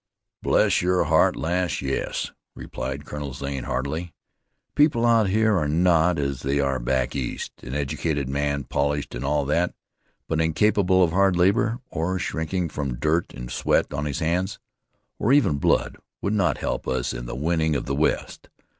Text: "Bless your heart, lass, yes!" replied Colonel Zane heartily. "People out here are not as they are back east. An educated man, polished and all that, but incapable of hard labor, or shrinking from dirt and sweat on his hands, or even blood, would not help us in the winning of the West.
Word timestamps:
"Bless 0.41 0.81
your 0.81 1.03
heart, 1.03 1.35
lass, 1.35 1.79
yes!" 1.79 2.31
replied 2.55 3.05
Colonel 3.05 3.33
Zane 3.35 3.65
heartily. 3.65 4.15
"People 4.73 5.05
out 5.05 5.29
here 5.29 5.55
are 5.57 5.67
not 5.67 6.17
as 6.17 6.41
they 6.41 6.59
are 6.59 6.79
back 6.79 7.15
east. 7.15 7.51
An 7.61 7.75
educated 7.75 8.27
man, 8.27 8.63
polished 8.63 9.13
and 9.13 9.23
all 9.23 9.45
that, 9.45 9.75
but 10.27 10.41
incapable 10.41 11.03
of 11.03 11.11
hard 11.11 11.35
labor, 11.35 11.81
or 11.91 12.17
shrinking 12.17 12.67
from 12.69 12.97
dirt 12.97 13.31
and 13.35 13.51
sweat 13.51 13.93
on 13.93 14.05
his 14.05 14.21
hands, 14.21 14.57
or 15.19 15.31
even 15.33 15.59
blood, 15.59 15.97
would 16.19 16.33
not 16.33 16.57
help 16.57 16.87
us 16.87 17.13
in 17.13 17.27
the 17.27 17.35
winning 17.35 17.75
of 17.75 17.85
the 17.85 17.93
West. 17.93 18.49